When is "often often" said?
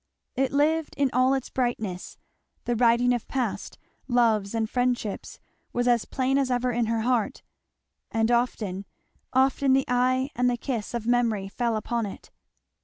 8.31-9.73